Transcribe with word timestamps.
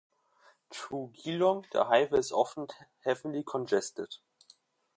Through 0.73 1.13
Geelong 1.23 1.67
the 1.71 1.83
highway 1.83 2.17
is 2.17 2.31
often 2.31 2.65
heavily 3.05 3.43
congested. 3.45 4.15